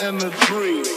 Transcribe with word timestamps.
and 0.00 0.20
the 0.20 0.30
dream. 0.46 0.93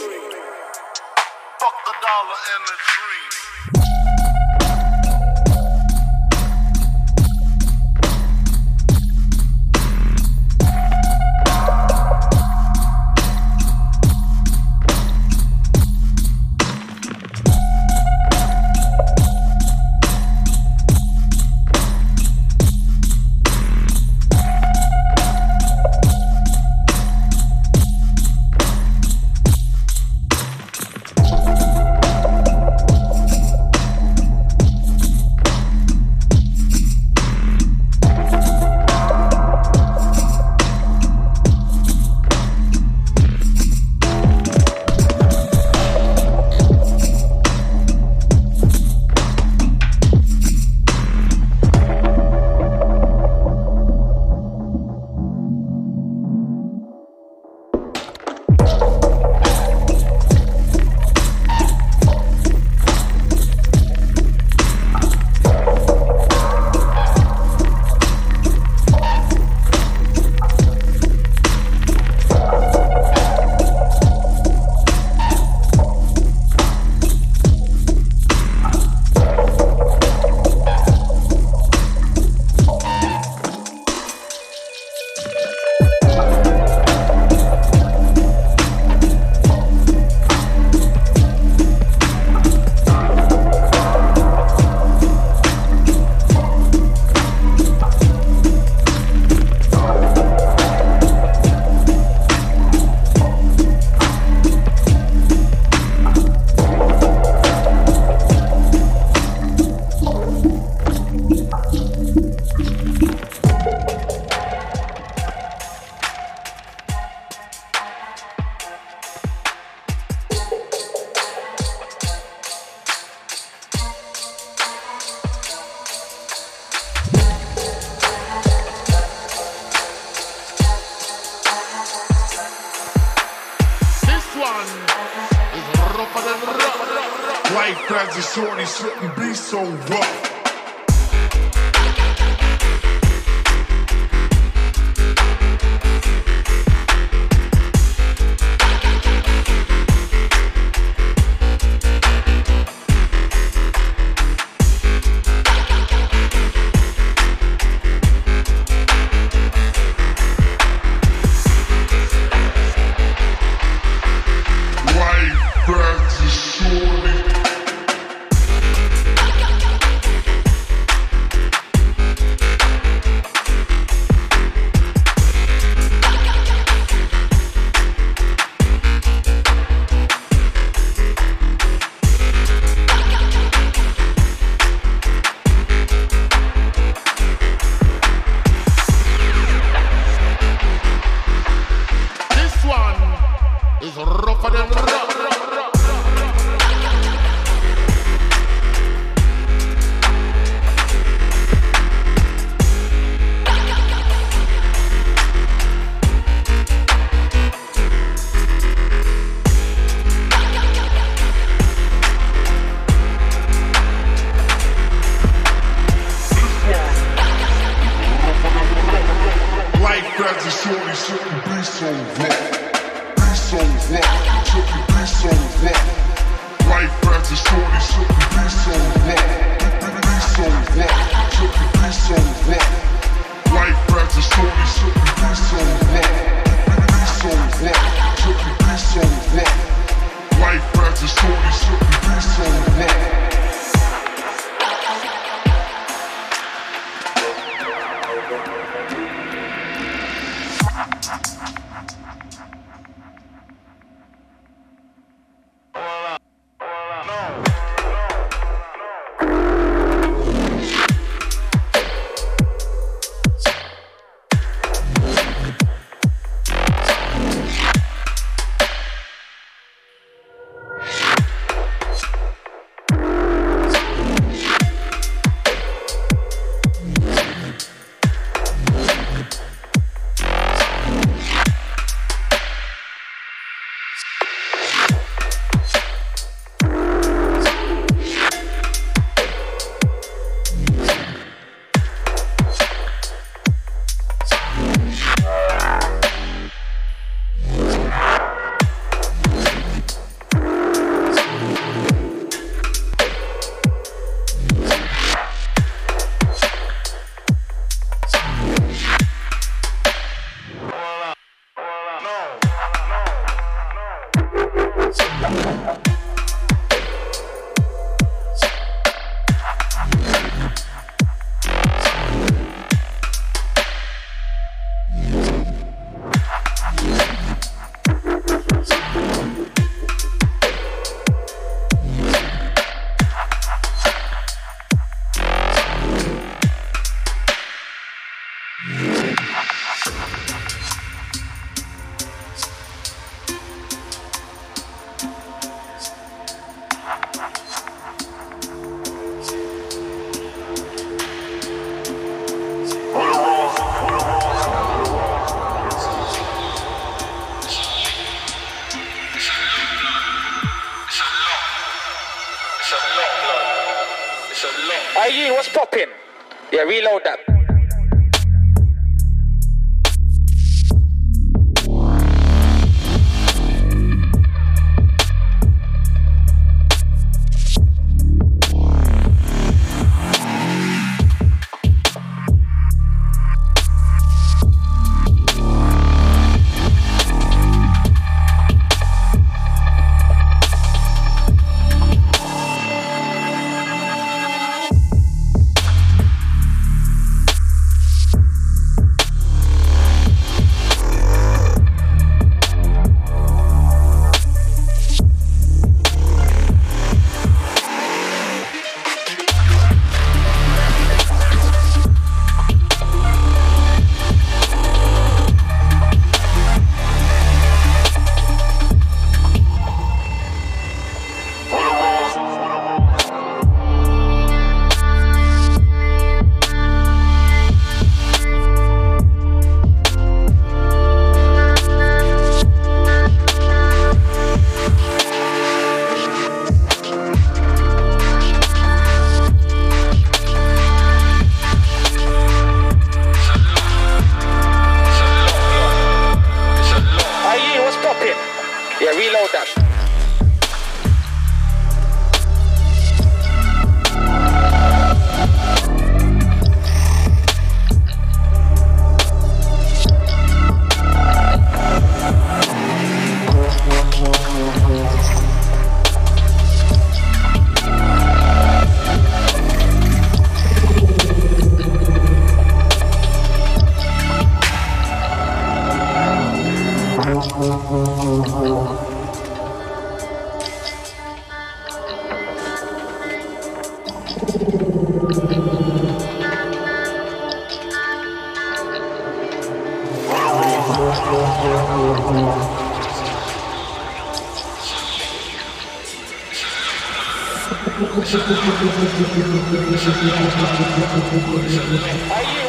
Hey, 499.88 499.94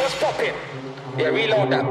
what's 0.02 0.14
popping? 0.20 0.52
Yeah, 1.16 1.28
reload 1.28 1.72
that. 1.72 1.86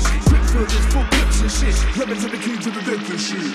shit. 0.00 0.22
Drip 0.24 0.42
fillers, 0.44 0.86
full 0.92 1.04
clips 1.04 1.40
and 1.40 1.50
shit. 1.50 1.74
To 1.94 2.04
the 2.28 2.38
key 2.38 2.56
to 2.56 2.70
the 2.70 2.82
dick 2.82 3.08
and 3.10 3.20
shit. 3.20 3.54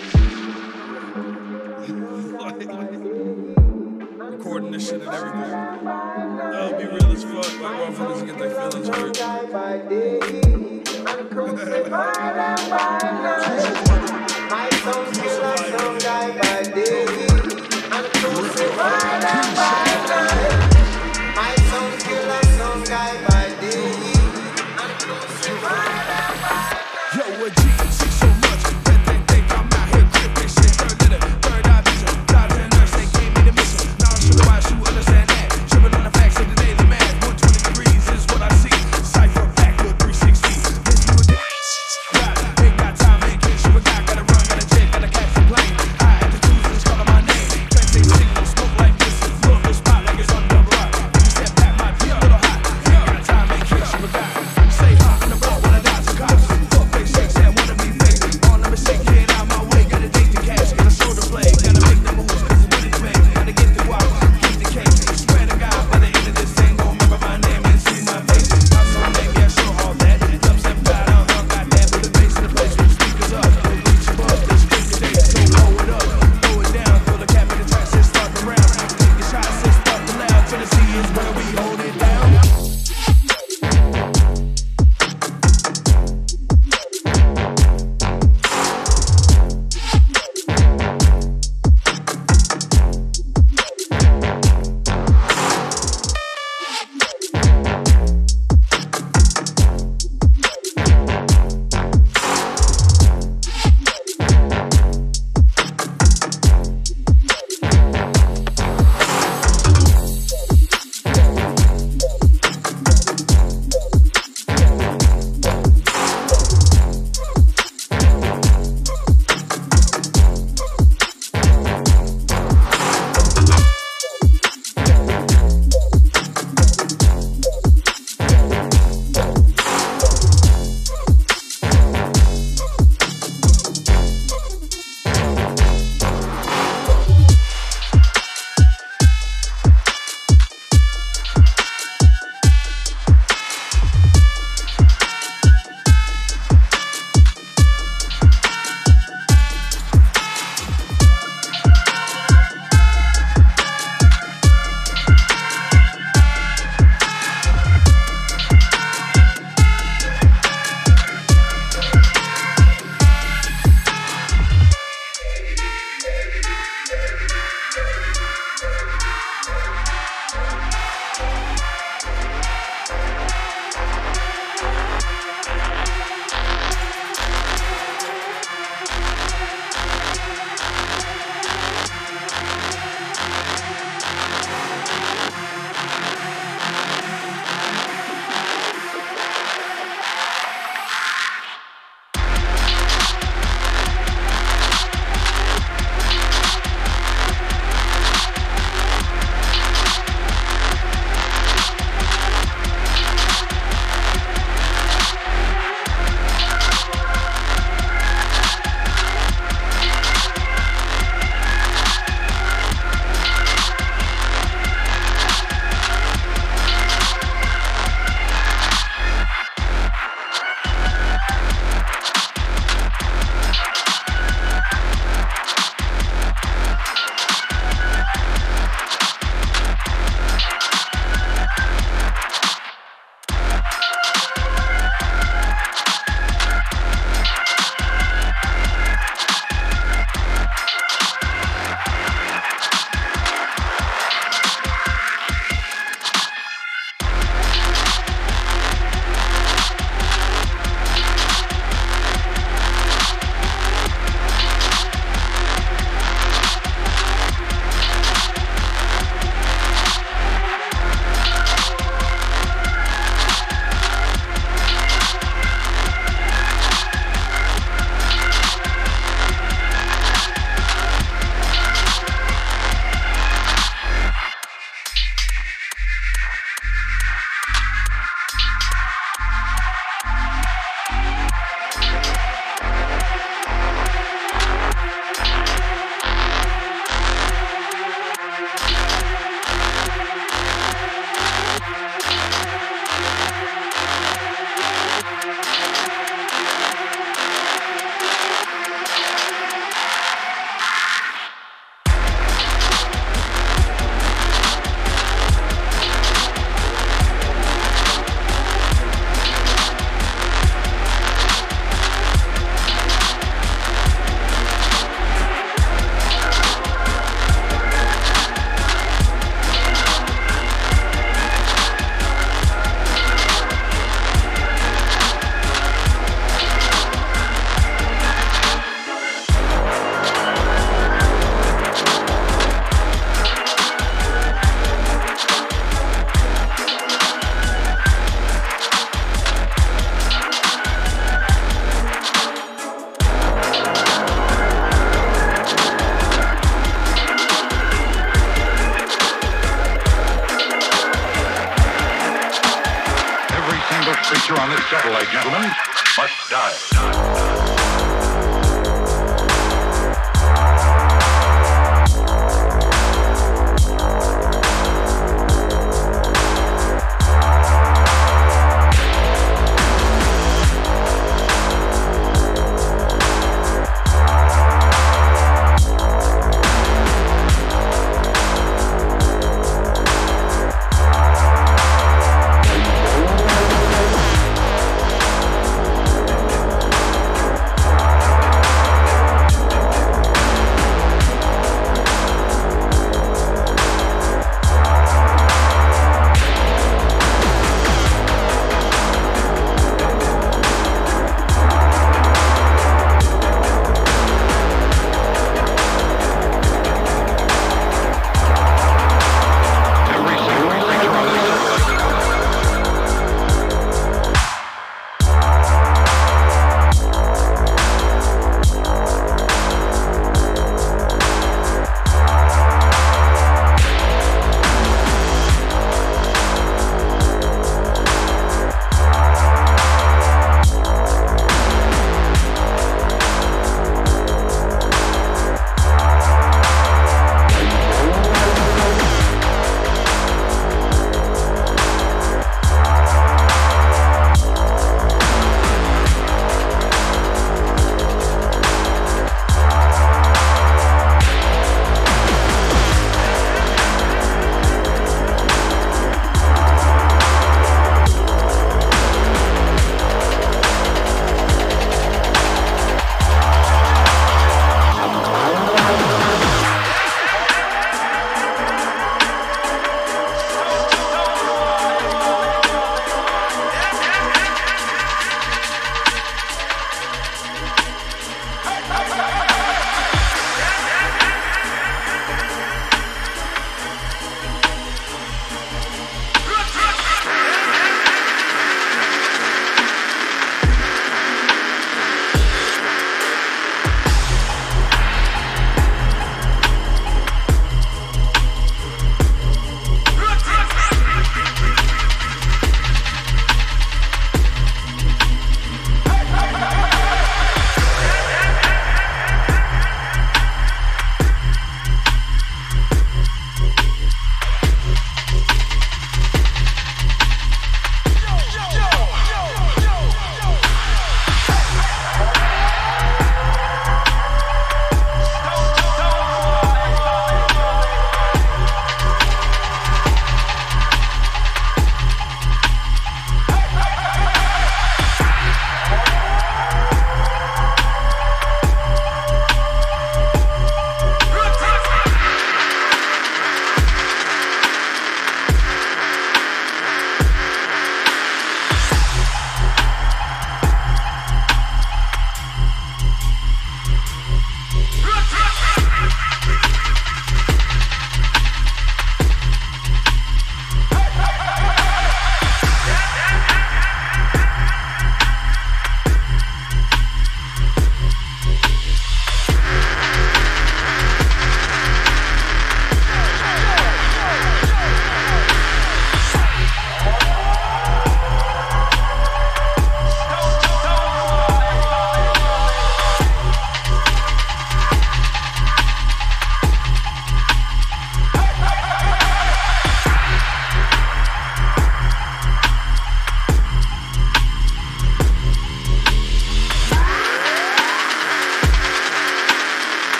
Recording 4.32 4.72
this 4.72 4.90
shit 4.90 5.02
and 5.02 5.14
everything. 5.14 5.54
I'll 5.84 6.78
be 6.78 6.86
real 6.86 7.12
as 7.12 7.24
fuck. 7.24 7.60
Like, 7.62 7.96
motherfuckers 7.96 8.26
get 8.26 8.38
their 8.38 8.50
feelings 8.50 8.90
hurt. 8.90 9.18
My. 11.92 12.12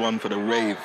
One 0.00 0.18
for 0.18 0.30
the 0.30 0.38
rave. 0.38 0.79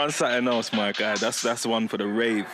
Run 0.00 0.10
something 0.10 0.48
else, 0.48 0.72
my 0.72 0.92
guy. 0.92 1.14
That's 1.16 1.42
that's 1.42 1.66
one 1.66 1.86
for 1.86 1.98
the 1.98 2.06
rave. 2.06 2.46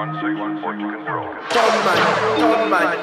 161 0.00 0.62
Port 0.62 0.78
Control. 0.78 1.28
Gunman, 1.50 1.98
gunman. 2.40 2.96